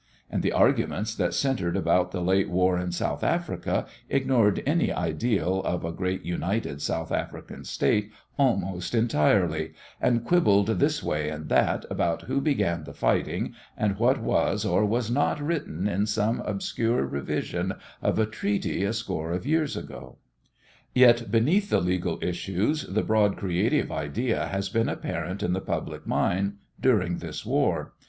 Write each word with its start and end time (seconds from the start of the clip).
And 0.31 0.41
the 0.41 0.51
arguments 0.51 1.13
that 1.13 1.31
centered 1.31 1.77
about 1.77 2.09
the 2.09 2.23
late 2.23 2.49
war 2.49 2.75
in 2.75 2.91
South 2.91 3.23
Africa 3.23 3.85
ignored 4.09 4.63
any 4.65 4.91
ideal 4.91 5.61
of 5.61 5.85
a 5.85 5.91
great 5.91 6.23
united 6.23 6.81
South 6.81 7.11
African 7.11 7.63
state 7.65 8.11
almost 8.35 8.95
entirely, 8.95 9.73
and 10.01 10.25
quibbled 10.25 10.65
this 10.79 11.03
way 11.03 11.29
and 11.29 11.49
that 11.49 11.85
about 11.91 12.23
who 12.23 12.41
began 12.41 12.83
the 12.83 12.95
fighting 12.95 13.53
and 13.77 13.99
what 13.99 14.19
was 14.19 14.65
or 14.65 14.83
was 14.87 15.11
not 15.11 15.39
written 15.39 15.87
in 15.87 16.07
some 16.07 16.39
obscure 16.47 17.05
revision 17.05 17.73
of 18.01 18.17
a 18.17 18.25
treaty 18.25 18.83
a 18.83 18.93
score 18.93 19.31
of 19.31 19.45
years 19.45 19.77
ago. 19.77 20.17
Yet 20.95 21.29
beneath 21.29 21.69
the 21.69 21.79
legal 21.79 22.17
issues 22.23 22.87
the 22.87 23.03
broad 23.03 23.37
creative 23.37 23.91
idea 23.91 24.47
has 24.47 24.67
been 24.67 24.89
apparent 24.89 25.43
in 25.43 25.53
the 25.53 25.61
public 25.61 26.07
mind 26.07 26.53
during 26.81 27.19
this 27.19 27.45
war. 27.45 27.93